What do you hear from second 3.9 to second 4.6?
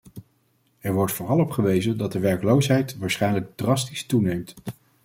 toeneemt.